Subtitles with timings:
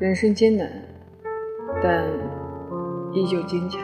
[0.00, 0.70] 人生艰难，
[1.82, 2.04] 但
[3.12, 3.80] 依旧坚强。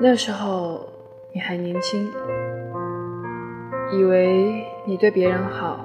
[0.00, 0.84] 那时候
[1.32, 2.10] 你还年轻，
[3.92, 5.78] 以为你对别人好，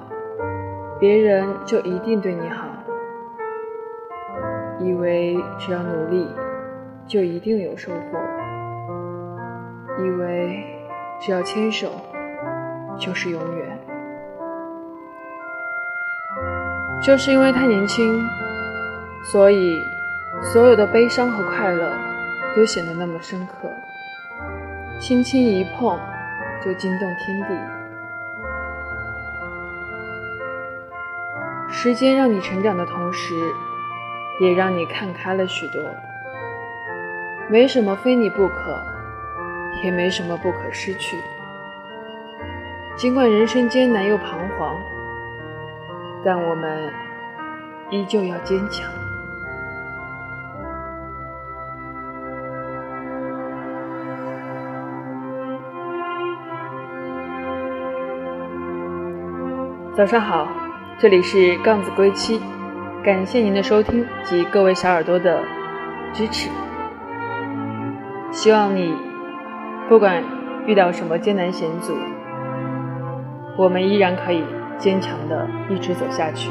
[0.98, 2.64] 别人就一定对你好；
[4.80, 6.26] 以为只要努力，
[7.06, 8.18] 就一定有收获；
[10.04, 10.64] 以为
[11.20, 11.92] 只要牵手，
[12.98, 13.75] 就是永远。
[17.06, 18.28] 就是因为太年轻，
[19.22, 19.80] 所以
[20.52, 21.92] 所有的悲伤和快乐
[22.56, 23.70] 都显得那么深刻，
[24.98, 25.96] 轻轻一碰
[26.64, 27.56] 就惊动天地。
[31.70, 33.36] 时间让你成长的同时，
[34.40, 35.80] 也让你看开了许多。
[37.48, 38.82] 没什么非你不可，
[39.84, 41.16] 也没什么不可失去。
[42.96, 44.76] 尽管人生艰难又彷徨。
[46.26, 46.90] 但我们
[47.88, 48.84] 依旧要坚强。
[59.96, 60.48] 早上好，
[60.98, 62.40] 这里是杠子归期，
[63.04, 65.44] 感谢您的收听及各位小耳朵的
[66.12, 66.50] 支持。
[68.32, 68.92] 希望你
[69.88, 70.24] 不管
[70.66, 71.96] 遇到什么艰难险阻，
[73.56, 74.42] 我们依然可以。
[74.78, 76.50] 坚强的一直走下去。